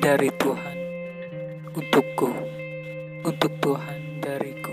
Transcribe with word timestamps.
dari 0.00 0.32
Tuhan 0.32 0.78
untukku, 1.76 2.32
untuk 3.20 3.52
Tuhan 3.60 4.24
dariku. 4.24 4.72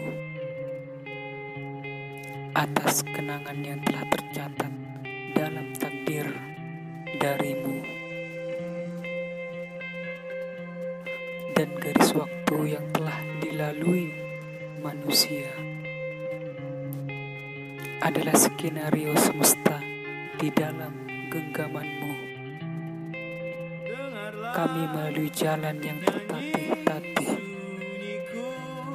Atas 2.56 3.04
kenangan 3.04 3.60
yang 3.60 3.84
telah 3.84 4.08
tercatat 4.08 4.72
dalam 5.36 5.76
takdir 5.76 6.32
darimu 7.20 7.84
dan 11.60 11.76
garis 11.76 12.16
waktu 12.16 12.80
yang 12.80 12.88
telah 12.96 13.20
dilalui 13.44 14.08
manusia 14.80 15.52
adalah 18.00 18.34
skenario 18.40 19.12
semesta 19.20 19.76
di 20.40 20.48
dalam 20.56 20.96
genggamanmu. 21.28 22.27
Kami 24.58 24.90
melalui 24.90 25.30
jalan 25.30 25.78
yang 25.86 26.02
tertatih-tatih 26.02 27.38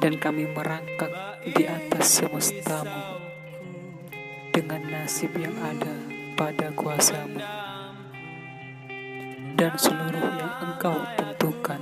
dan 0.03 0.19
kami 0.19 0.43
merangkak 0.51 1.39
di 1.39 1.63
atas 1.63 2.19
semestamu 2.19 3.23
dengan 4.51 4.83
nasib 4.91 5.31
yang 5.39 5.55
ada 5.63 5.95
pada 6.35 6.67
kuasamu 6.75 7.39
dan 9.55 9.71
seluruh 9.79 10.35
yang 10.35 10.53
engkau 10.67 10.99
tentukan. 11.15 11.79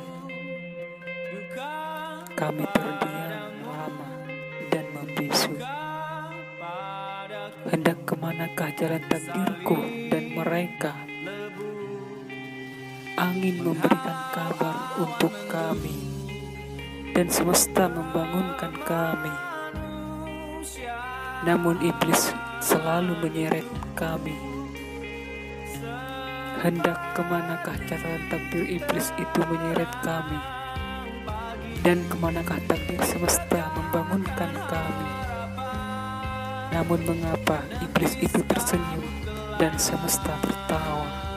Kami 2.37 2.63
terdiam 2.69 3.65
lama 3.65 4.09
dan 4.69 4.85
membisu. 4.93 5.57
Hendak 7.65 7.97
ke 8.05 8.13
manakah 8.13 8.69
jalan 8.77 9.01
takdirku 9.09 9.81
dan 10.13 10.37
mereka? 10.37 11.10
Angin 13.21 13.61
memberikan 13.61 14.17
kabar 14.33 14.97
untuk 14.97 15.29
kami 15.45 15.93
dan 17.13 17.29
semesta 17.29 17.85
membangunkan 17.85 18.73
kami. 18.81 19.29
Namun 21.45 21.77
iblis 21.85 22.33
selalu 22.65 23.13
menyeret 23.21 23.69
kami. 23.93 24.33
Hendak 26.65 26.97
ke 27.13 27.21
manakah 27.29 27.77
catatan 27.85 28.25
takdir 28.33 28.65
iblis 28.65 29.13
itu 29.13 29.39
menyeret 29.45 29.93
kami? 30.01 30.41
Dan 31.85 32.01
ke 32.09 32.17
manakah 32.17 32.57
takdir 32.65 33.05
semesta 33.05 33.69
membangunkan 33.77 34.49
kami? 34.65 35.09
Namun 36.73 37.05
mengapa 37.05 37.61
iblis 37.85 38.17
itu 38.17 38.41
tersenyum 38.49 39.05
dan 39.61 39.77
semesta 39.77 40.33
tertawa? 40.41 41.30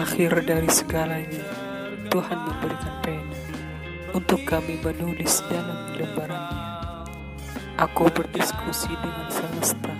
Akhir 0.00 0.32
dari 0.48 0.64
segalanya, 0.72 1.44
Tuhan 2.08 2.40
memberikan 2.40 3.04
pena 3.04 3.36
untuk 4.16 4.40
kami 4.48 4.80
menulis 4.80 5.44
dalam 5.44 5.92
lembarannya. 5.92 7.04
Aku 7.76 8.08
berdiskusi 8.08 8.96
dengan 8.96 9.28
semesta, 9.28 9.92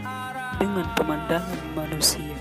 dengan 0.57 0.89
pemandangan 0.97 1.77
manusia. 1.77 2.33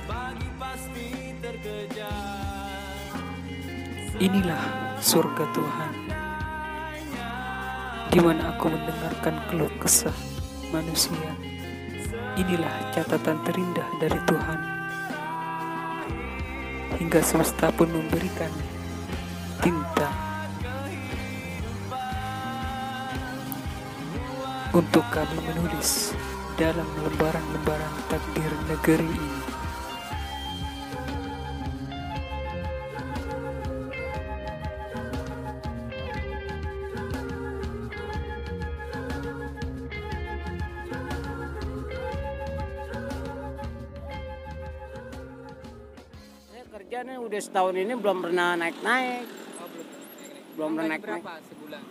Inilah 4.24 4.64
surga 5.04 5.44
Tuhan, 5.52 5.94
di 8.08 8.20
mana 8.24 8.56
aku 8.56 8.72
mendengarkan 8.72 9.36
keluh 9.52 9.74
kesah 9.84 10.16
manusia. 10.72 11.36
Inilah 12.40 12.72
catatan 12.96 13.44
terindah 13.44 13.90
dari 14.00 14.20
Tuhan. 14.24 14.79
Hingga 17.00 17.24
semesta 17.24 17.72
pun 17.72 17.88
memberikan 17.88 18.52
tinta 19.64 20.12
untuk 24.76 25.08
kami 25.08 25.40
menulis 25.48 26.12
dalam 26.60 26.86
lembaran-lembaran 27.00 27.94
takdir 28.12 28.52
negeri 28.68 29.08
ini. 29.08 29.39
Kerja 46.80 47.04
nih 47.04 47.20
udah 47.20 47.42
setahun 47.44 47.76
ini 47.76 47.92
belum 47.92 48.24
pernah 48.24 48.56
naik-naik. 48.56 49.28
Belum 50.56 50.80
pernah 50.80 50.96
naik-naik. 50.96 51.24
berapa 51.28 51.44
sebulan? 51.52 51.82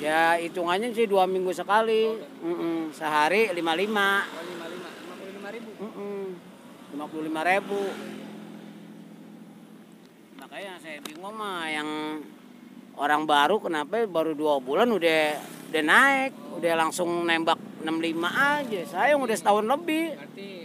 Ya 0.00 0.40
hitungannya 0.40 0.96
sih 0.96 1.04
dua 1.04 1.28
minggu 1.28 1.52
sekali. 1.52 2.16
Mm-mm. 2.40 2.88
Sehari 2.96 3.52
lima 3.52 3.76
lima. 3.76 4.24
Oh, 4.32 4.40
55, 5.44 5.44
55 5.44 5.56
ribu. 5.60 5.70
Lima 6.96 7.04
puluh 7.04 7.24
lima 7.28 7.42
ribu. 7.44 7.80
Makanya 10.40 10.72
saya 10.80 10.98
bingung 11.04 11.36
mah 11.36 11.68
yang 11.68 11.88
orang 12.96 13.28
baru 13.28 13.60
kenapa 13.60 14.08
baru 14.08 14.32
dua 14.32 14.56
bulan 14.56 14.88
udah 14.88 15.36
udah 15.68 15.82
naik, 15.84 16.32
udah 16.56 16.72
langsung 16.80 17.28
nembak 17.28 17.60
65 17.84 17.92
aja. 18.24 18.80
Saya 18.88 19.12
yang 19.12 19.20
udah 19.20 19.36
setahun 19.36 19.68
lebih. 19.68 20.16
Berarti 20.16 20.61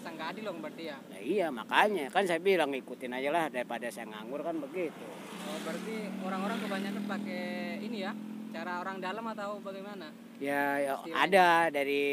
merasa 0.00 0.16
nggak 0.16 0.30
adil 0.32 0.44
dong 0.48 0.58
berarti 0.64 0.82
ya. 0.88 0.96
Nah, 0.96 1.20
iya 1.20 1.46
makanya 1.52 2.04
kan 2.08 2.24
saya 2.24 2.40
bilang 2.40 2.72
ikutin 2.72 3.12
aja 3.12 3.28
lah 3.28 3.44
daripada 3.52 3.92
saya 3.92 4.08
nganggur 4.08 4.40
kan 4.40 4.56
begitu. 4.56 5.04
Oh, 5.44 5.60
berarti 5.60 5.94
orang-orang 6.24 6.58
kebanyakan 6.64 7.04
pakai 7.04 7.44
ini 7.84 7.98
ya, 8.08 8.12
cara 8.48 8.80
orang 8.80 8.96
dalam 9.04 9.24
atau 9.28 9.60
bagaimana? 9.60 10.08
Ya, 10.40 10.80
ya 10.80 10.92
Istilahnya. 11.04 11.20
ada 11.20 11.46
dari 11.68 12.04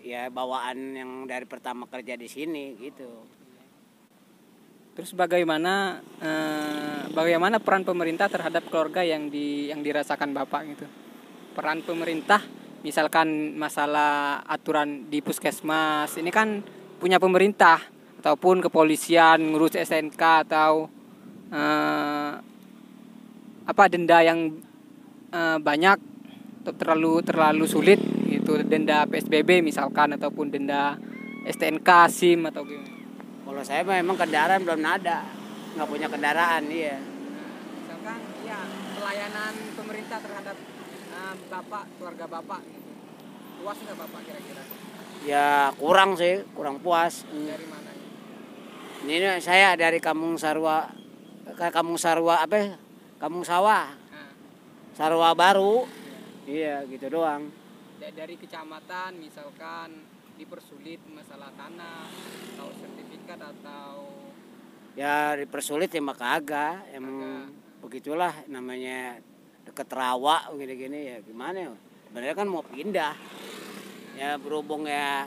ya 0.00 0.32
bawaan 0.32 0.78
yang 0.96 1.10
dari 1.28 1.44
pertama 1.44 1.84
kerja 1.84 2.16
di 2.16 2.28
sini 2.32 2.80
gitu. 2.80 3.28
Terus 4.96 5.12
bagaimana 5.12 6.00
eh, 6.16 7.12
bagaimana 7.12 7.60
peran 7.60 7.84
pemerintah 7.84 8.32
terhadap 8.32 8.72
keluarga 8.72 9.04
yang 9.04 9.28
di 9.28 9.68
yang 9.68 9.84
dirasakan 9.84 10.32
Bapak 10.32 10.60
gitu? 10.64 10.88
Peran 11.52 11.84
pemerintah 11.84 12.40
misalkan 12.80 13.52
masalah 13.60 14.40
aturan 14.48 15.12
di 15.12 15.20
puskesmas 15.20 16.16
ini 16.16 16.32
kan 16.32 16.64
punya 17.02 17.18
pemerintah 17.18 17.82
ataupun 18.22 18.62
kepolisian 18.62 19.42
ngurus 19.50 19.74
SNK 19.74 20.46
atau 20.46 20.86
eh, 21.50 22.32
apa 23.66 23.84
denda 23.90 24.22
yang 24.22 24.62
eh, 25.34 25.58
banyak 25.58 25.98
atau 26.62 26.74
terlalu 26.78 27.26
terlalu 27.26 27.66
sulit 27.66 27.98
gitu 28.30 28.62
denda 28.62 29.02
PSBB 29.10 29.66
misalkan 29.66 30.14
ataupun 30.14 30.54
denda 30.54 30.94
STNK 31.42 31.90
SIM 32.06 32.46
atau 32.46 32.62
gimana? 32.62 32.94
Kalau 33.42 33.62
saya 33.66 33.82
mah 33.82 33.98
emang 33.98 34.14
kendaraan 34.14 34.62
belum 34.62 34.86
ada, 34.86 35.26
nggak 35.74 35.88
punya 35.90 36.06
kendaraan 36.06 36.62
iya. 36.70 37.02
misalkan 37.82 38.22
ya 38.46 38.62
pelayanan 38.94 39.52
pemerintah 39.74 40.18
terhadap 40.22 40.56
eh, 41.10 41.34
bapak 41.50 41.84
keluarga 41.98 42.30
bapak 42.30 42.62
gitu 42.70 42.90
puas 43.58 43.78
nggak 43.82 43.98
bapak 43.98 44.20
kira-kira 44.22 44.62
Ya 45.22 45.70
kurang 45.78 46.18
sih, 46.18 46.42
kurang 46.52 46.82
puas. 46.82 47.22
dari 47.30 47.66
mana 47.70 47.90
Ini 49.02 49.38
saya 49.38 49.74
dari 49.74 49.98
Kampung 49.98 50.38
Sarwa, 50.38 50.86
ke 51.46 51.66
Kampung 51.70 51.98
Sarwa 51.98 52.42
apa? 52.42 52.54
ya? 52.54 52.74
Kampung 53.18 53.46
Sawah, 53.46 53.94
nah, 54.10 54.30
Sarwa 54.94 55.30
Baru. 55.34 55.86
Iya 56.42 56.82
gitu 56.90 57.06
doang. 57.06 57.50
da- 58.02 58.10
dari 58.10 58.34
kecamatan 58.34 59.14
misalkan 59.14 60.02
dipersulit 60.34 60.98
masalah 61.06 61.54
tanah 61.54 62.10
atau 62.54 62.66
sertifikat 62.74 63.38
atau 63.38 64.10
Ya 64.98 65.38
dipersulit 65.38 65.86
ya 65.88 66.02
mah 66.02 66.18
kagak. 66.18 66.82
Emang 66.90 67.46
begitulah 67.78 68.34
namanya 68.50 69.22
deket 69.62 69.86
rawa 69.88 70.50
gini-gini 70.52 71.14
ya 71.14 71.16
gimana 71.22 71.70
ya. 71.70 71.72
Sebenarnya 72.10 72.34
kan 72.34 72.48
mau 72.50 72.66
pindah. 72.66 73.14
Ya 74.22 74.38
berhubung 74.38 74.86
ya 74.86 75.26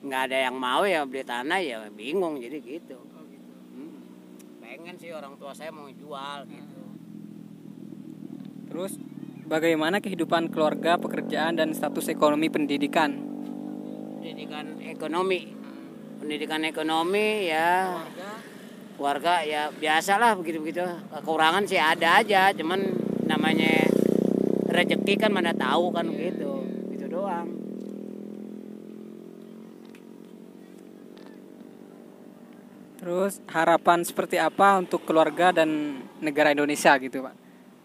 nggak 0.00 0.22
ada 0.32 0.38
yang 0.48 0.56
mau 0.56 0.88
ya 0.88 1.04
beli 1.04 1.28
tanah 1.28 1.60
ya 1.60 1.84
bingung 1.92 2.40
jadi 2.40 2.56
gitu. 2.64 2.96
oh 2.96 3.24
gitu 3.28 3.52
Hmm. 3.76 4.00
Pengen 4.64 4.96
sih 4.96 5.12
orang 5.12 5.36
tua 5.36 5.52
saya 5.52 5.68
mau 5.68 5.92
jual 5.92 6.48
gitu. 6.48 6.80
terus 8.72 8.96
bagaimana 9.44 10.00
kehidupan 10.00 10.48
keluarga 10.48 10.96
pekerjaan 10.96 11.60
dan 11.60 11.76
status 11.76 12.08
ekonomi 12.08 12.48
pendidikan 12.48 13.28
Pendidikan 14.18 14.76
ekonomi. 14.82 15.40
Pendidikan 16.18 16.62
ekonomi 16.66 17.46
ya 17.46 18.02
keluarga 18.98 19.46
ya 19.46 19.70
biasalah 19.70 20.34
begitu-begitu. 20.34 20.82
Kekurangan 21.14 21.64
sih 21.70 21.78
ada 21.78 22.18
aja, 22.18 22.50
cuman 22.50 22.82
namanya 23.30 23.86
rezeki 24.66 25.14
kan 25.16 25.30
mana 25.30 25.54
tahu 25.54 25.94
kan 25.94 26.10
gitu. 26.10 26.66
Gitu 26.90 27.06
doang. 27.06 27.46
Terus 33.08 33.40
harapan 33.48 34.04
seperti 34.04 34.36
apa 34.36 34.84
untuk 34.84 35.00
keluarga 35.08 35.48
dan 35.48 35.96
negara 36.20 36.52
Indonesia 36.52 36.92
gitu 37.00 37.24
pak? 37.24 37.32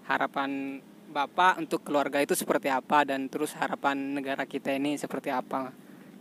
Harapan 0.04 0.84
bapak 1.16 1.64
untuk 1.64 1.80
keluarga 1.80 2.20
itu 2.20 2.36
seperti 2.36 2.68
apa 2.68 3.08
dan 3.08 3.32
terus 3.32 3.56
harapan 3.56 4.20
negara 4.20 4.44
kita 4.44 4.76
ini 4.76 5.00
seperti 5.00 5.32
apa? 5.32 5.72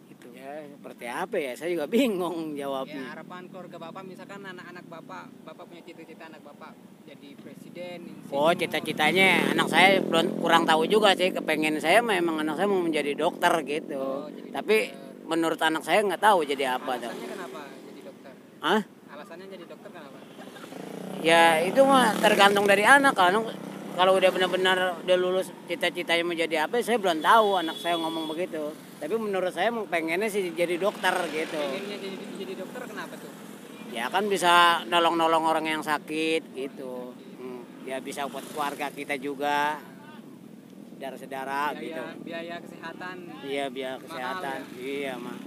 Gitu. 0.06 0.30
Ya 0.38 0.62
seperti 0.70 1.10
apa 1.10 1.34
ya? 1.34 1.50
Saya 1.58 1.74
juga 1.74 1.90
bingung 1.90 2.54
Ya 2.54 2.70
jawabnya. 2.70 3.10
harapan 3.10 3.50
keluarga 3.50 3.90
bapak 3.90 4.02
misalkan 4.06 4.38
anak-anak 4.38 4.84
bapak, 4.86 5.24
bapak 5.50 5.64
punya 5.66 5.82
cita-cita 5.82 6.30
anak 6.30 6.46
bapak 6.46 6.70
jadi 7.02 7.28
presiden. 7.42 7.98
Oh 8.30 8.54
insinyur. 8.54 8.54
cita-citanya 8.54 9.50
anak 9.50 9.66
saya 9.66 9.98
belum 9.98 10.38
kurang 10.38 10.62
tahu 10.62 10.86
juga 10.86 11.18
sih. 11.18 11.34
Kepengen 11.34 11.82
saya 11.82 12.06
memang 12.06 12.46
anak 12.46 12.54
saya 12.54 12.70
mau 12.70 12.78
menjadi 12.78 13.18
dokter 13.18 13.50
gitu. 13.66 13.98
Oh, 13.98 14.30
jadi 14.30 14.62
Tapi 14.62 14.76
menurut 15.26 15.58
anak 15.58 15.82
saya 15.82 16.06
nggak 16.06 16.22
tahu 16.22 16.46
jadi 16.46 16.78
apa 16.78 17.02
tuh. 17.02 17.10
Alasannya 17.10 17.30
kenapa 17.34 17.58
dokter? 17.58 17.61
Hah? 18.62 18.78
Alasannya 19.10 19.46
jadi 19.50 19.64
dokter 19.66 19.90
kenapa? 19.90 20.18
Ya 21.18 21.58
itu 21.66 21.82
mah 21.82 22.14
tergantung 22.22 22.62
dari 22.62 22.86
anak 22.86 23.18
kalau 23.18 23.42
kalau 23.98 24.12
udah 24.16 24.30
benar-benar 24.30 25.02
udah 25.02 25.16
lulus 25.18 25.50
cita-citanya 25.66 26.22
mau 26.22 26.32
jadi 26.32 26.70
apa 26.70 26.78
saya 26.78 26.96
belum 27.02 27.18
tahu 27.20 27.58
anak 27.58 27.76
saya 27.82 27.98
ngomong 27.98 28.30
begitu. 28.30 28.70
Tapi 29.02 29.14
menurut 29.18 29.50
saya 29.50 29.74
pengennya 29.74 30.30
sih 30.30 30.54
jadi 30.54 30.78
dokter 30.78 31.10
gitu. 31.34 31.58
Pengennya 31.58 31.98
jadi 31.98 32.16
jadi 32.38 32.52
dokter 32.54 32.82
kenapa 32.86 33.14
tuh? 33.18 33.32
Ya 33.90 34.06
kan 34.08 34.30
bisa 34.30 34.86
nolong-nolong 34.86 35.42
orang 35.42 35.66
yang 35.66 35.82
sakit 35.82 36.54
gitu. 36.54 37.12
Hmm, 37.42 37.66
Ya 37.82 37.98
bisa 37.98 38.30
buat 38.30 38.46
keluarga 38.54 38.94
kita 38.94 39.18
juga. 39.18 39.82
Saudara-saudara 40.96 41.74
gitu. 41.82 41.98
Biaya, 41.98 42.14
biaya 42.22 42.56
kesehatan. 42.62 43.16
Iya 43.42 43.66
Mahal 43.74 43.98
kesehatan. 44.06 44.58
Iya 44.78 45.14
mah. 45.18 45.38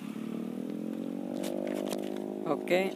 Oke. 2.46 2.94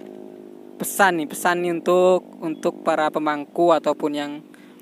Pesan 0.77 1.19
nih, 1.19 1.27
pesan 1.27 1.65
nih 1.65 1.73
untuk 1.73 2.21
untuk 2.39 2.85
para 2.85 3.09
pemangku 3.09 3.73
ataupun 3.73 4.11
yang 4.13 4.31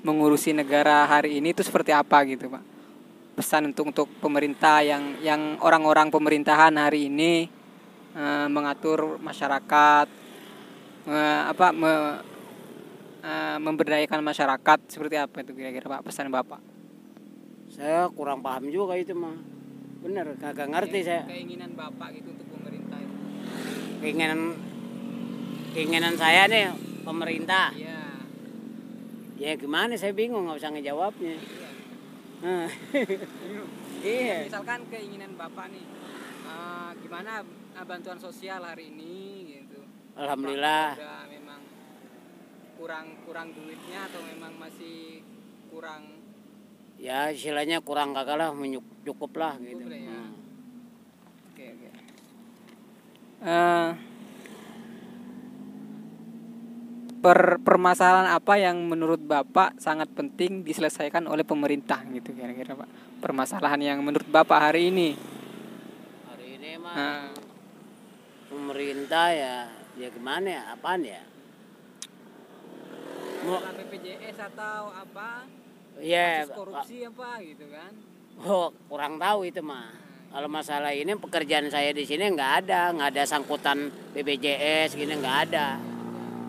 mengurusi 0.04 0.52
negara 0.54 1.08
hari 1.08 1.40
ini 1.40 1.56
itu 1.56 1.64
seperti 1.64 1.90
apa 1.90 2.22
gitu, 2.28 2.52
Pak? 2.52 2.62
Pesan 3.34 3.72
untuk 3.72 3.90
untuk 3.90 4.08
pemerintah 4.20 4.84
yang 4.84 5.18
yang 5.24 5.56
orang-orang 5.64 6.12
pemerintahan 6.12 6.76
hari 6.76 7.08
ini 7.08 7.48
eh, 8.12 8.46
mengatur 8.52 9.16
masyarakat 9.18 10.06
eh, 11.08 11.40
apa 11.48 11.66
me- 11.72 12.20
eh, 13.24 13.58
memberdayakan 13.58 14.20
masyarakat 14.22 14.78
seperti 14.86 15.16
apa 15.16 15.42
itu 15.42 15.56
kira-kira 15.56 15.98
Pak 15.98 16.04
pesan 16.06 16.28
Bapak? 16.28 16.60
Saya 17.72 18.06
kurang 18.12 18.44
paham 18.44 18.68
juga 18.68 18.94
itu 19.00 19.16
mah. 19.16 19.34
Bener, 19.98 20.38
kagak 20.38 20.70
ngerti 20.70 21.02
saya. 21.02 21.26
Keinginan 21.26 21.74
Bapak 21.74 22.14
gitu. 22.14 22.37
Keinginan 23.98 24.40
keinginan 25.74 26.14
saya 26.14 26.46
nih 26.46 26.70
pemerintah. 27.02 27.74
Iya. 27.74 27.98
Ya 29.38 29.52
gimana 29.54 29.94
saya 29.94 30.14
bingung 30.14 30.46
nggak 30.46 30.58
usah 30.58 30.70
ngejawabnya. 30.74 31.36
Iya. 31.38 31.68
Iya. 33.98 34.46
misalkan 34.46 34.86
keinginan 34.86 35.34
bapak 35.34 35.74
nih 35.74 35.82
eh, 36.46 36.90
gimana 37.02 37.42
eh, 37.74 37.82
bantuan 37.82 38.18
sosial 38.22 38.62
hari 38.62 38.94
ini 38.94 39.58
gitu 39.58 39.82
Alhamdulillah. 40.14 40.94
Udah 40.94 41.26
memang 41.26 41.60
kurang 42.78 43.06
kurang 43.26 43.48
duitnya 43.54 44.06
atau 44.06 44.22
memang 44.22 44.54
masih 44.58 45.26
kurang 45.70 46.14
Ya 46.98 47.30
istilahnya 47.30 47.78
kurang 47.78 48.10
kagak 48.10 48.38
lah 48.42 48.50
cukup 49.06 49.30
lah 49.38 49.54
gitu. 49.62 49.86
Ya. 49.86 50.10
Hmm. 50.10 50.34
oke 51.54 51.64
oke 51.78 52.07
Eh, 53.38 53.90
per 57.18 57.58
permasalahan 57.62 58.30
apa 58.34 58.54
yang 58.58 58.78
menurut 58.86 59.18
bapak 59.22 59.78
sangat 59.78 60.10
penting 60.14 60.62
diselesaikan 60.62 61.26
oleh 61.26 61.42
pemerintah 61.42 62.02
gitu 62.14 62.30
kira-kira 62.30 62.78
pak 62.78 62.90
permasalahan 63.18 63.82
yang 63.82 63.98
menurut 64.02 64.26
bapak 64.30 64.70
hari 64.70 64.90
ini 64.94 65.18
Hari 66.30 66.46
ini 66.58 66.70
mah 66.78 66.94
Nah. 66.94 67.30
pemerintah 68.48 69.28
ya 69.34 69.56
ya 69.98 70.08
gimana 70.14 70.46
ya 70.46 70.62
apaan 70.78 71.02
ya? 71.02 71.22
Mau 73.46 73.58
BPJS 73.62 74.38
atau 74.54 74.90
apa 74.90 75.46
ya 75.98 76.42
kasus 76.46 76.54
korupsi 76.54 76.96
apa 77.06 77.30
gitu 77.42 77.66
kan 77.70 77.92
oh, 78.46 78.70
kurang 78.86 79.18
tahu 79.18 79.46
itu 79.46 79.62
mah. 79.62 80.07
Kalau 80.28 80.44
masalah 80.44 80.92
ini 80.92 81.16
pekerjaan 81.16 81.72
saya 81.72 81.88
di 81.96 82.04
sini 82.04 82.28
nggak 82.28 82.52
ada, 82.64 82.92
nggak 82.92 83.08
ada 83.16 83.24
sangkutan 83.24 83.88
BPJS 84.12 84.92
gini 84.92 85.16
nggak 85.16 85.38
ada, 85.48 85.80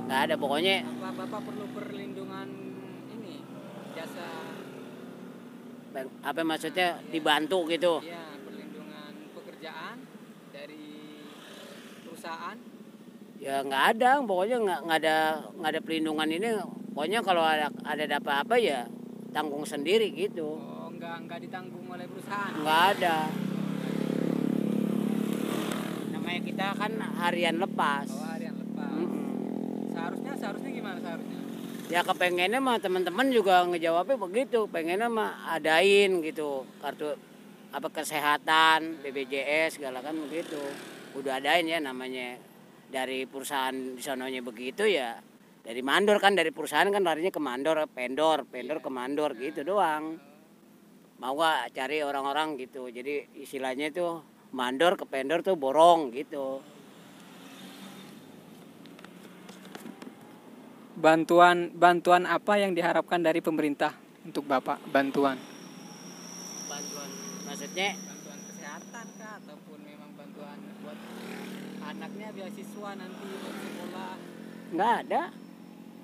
nggak 0.04 0.20
ada 0.28 0.34
pokoknya 0.36 0.84
Bapak, 1.00 1.26
bapak 1.26 1.42
perlu 1.48 1.66
perlindungan 1.72 2.48
ini 3.16 3.40
jasa 3.96 4.28
apa 6.22 6.40
maksudnya 6.44 7.00
dibantu 7.08 7.66
gitu. 7.72 8.04
ya 8.04 8.36
perlindungan 8.44 9.12
pekerjaan 9.34 9.96
dari 10.52 10.86
perusahaan 12.04 12.58
Ya 13.40 13.64
nggak 13.64 13.84
ada, 13.96 14.20
pokoknya 14.20 14.58
nggak 14.60 14.80
nggak 14.84 15.00
ada 15.08 15.18
nggak 15.56 15.72
ada 15.72 15.80
perlindungan 15.80 16.28
ini. 16.28 16.50
Pokoknya 16.92 17.24
kalau 17.24 17.40
ada 17.40 17.72
ada 17.88 18.04
apa-apa 18.20 18.60
ya 18.60 18.84
tanggung 19.32 19.64
sendiri 19.64 20.12
gitu. 20.12 20.60
oh 20.60 20.92
enggak 20.92 21.24
enggak 21.24 21.40
ditanggung 21.48 21.88
oleh 21.88 22.04
perusahaan 22.12 22.52
Nggak 22.60 22.82
ada. 23.00 23.18
Kita 26.40 26.76
kan 26.76 26.92
harian 27.20 27.60
lepas. 27.60 28.08
oh 28.10 28.26
harian 28.28 28.56
lepas 28.56 28.92
Mm-mm. 28.96 29.92
seharusnya 29.92 30.34
seharusnya 30.40 30.72
gimana 30.72 30.98
seharusnya 31.04 31.40
Ya 31.90 32.06
kepengennya 32.06 32.62
mah 32.62 32.78
teman-teman 32.78 33.34
juga 33.34 33.66
ngejawabnya 33.66 34.22
begitu, 34.22 34.70
pengennya 34.70 35.10
mah 35.10 35.58
adain 35.58 36.22
gitu 36.22 36.62
kartu 36.86 37.18
apa 37.74 37.90
kesehatan, 37.90 39.02
BPJS 39.02 39.82
segala 39.82 40.06
kan 40.06 40.14
begitu. 40.14 40.62
Udah 41.18 41.42
adain 41.42 41.66
ya 41.66 41.82
namanya 41.82 42.38
dari 42.94 43.26
perusahaan 43.26 43.74
di 43.74 43.98
sononya 44.06 44.46
begitu 44.46 44.86
ya. 44.86 45.18
Dari 45.66 45.82
mandor 45.82 46.22
kan 46.22 46.38
dari 46.38 46.54
perusahaan 46.54 46.86
kan 46.94 47.02
larinya 47.02 47.34
ke 47.34 47.42
mandor, 47.42 47.82
pendor, 47.90 48.46
pendor 48.46 48.86
ke 48.86 48.90
mandor 48.94 49.34
gitu 49.42 49.66
doang. 49.66 50.22
Mau 51.18 51.34
gak 51.42 51.74
cari 51.74 52.06
orang-orang 52.06 52.54
gitu. 52.62 52.86
Jadi 52.94 53.34
istilahnya 53.34 53.90
itu 53.90 54.06
mandor 54.50 54.98
ke 54.98 55.06
pendor 55.06 55.46
tuh 55.46 55.56
borong 55.56 56.14
gitu. 56.14 56.64
bantuan 61.00 61.72
bantuan 61.72 62.28
apa 62.28 62.60
yang 62.60 62.76
diharapkan 62.76 63.24
dari 63.24 63.40
pemerintah 63.40 63.96
untuk 64.28 64.44
bapak 64.44 64.84
bantuan 64.92 65.40
Bantuan 66.68 67.10
maksudnya 67.48 67.96
bantuan 68.04 68.40
kesehatan 68.52 69.06
kah 69.16 69.40
ataupun 69.40 69.80
memang 69.80 70.12
bantuan 70.20 70.60
buat 70.84 71.00
anaknya 71.88 72.36
beasiswa 72.36 72.90
nanti 73.00 73.26
untuk 73.32 73.56
sekolah 73.64 74.14
nggak 74.70 74.94
ada. 75.08 75.24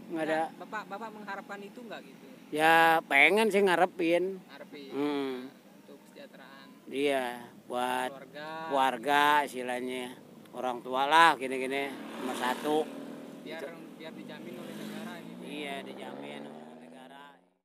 Nggak 0.05 0.23
ada. 0.25 0.41
Nah, 0.41 0.59
bapak 0.63 0.83
bapak 0.89 1.09
mengharapkan 1.11 1.59
itu 1.61 1.79
nggak 1.85 2.01
gitu 2.01 2.25
Ya 2.55 3.01
pengen 3.09 3.51
sih 3.51 3.61
ngarepin. 3.67 4.39
Harapin 4.47 4.89
Hmm. 4.95 5.51
untuk 5.83 5.99
kesejahteraan 6.07 6.67
Iya, 6.87 7.51
buat 7.65 8.09
keluarga 8.13 8.45
keluarga 8.69 9.23
istilahnya. 9.45 10.05
Orang 10.55 10.79
tua 10.79 11.03
lah 11.05 11.35
gini-gini 11.35 11.91
nomor 12.23 12.37
satu. 12.39 12.77
biar 13.45 13.61
biar 14.01 14.13
dijamin 14.17 14.57
oleh 14.57 14.73
negara 14.73 15.13
gitu 15.21 15.41
Iya 15.45 15.75
dijamin 15.85 16.24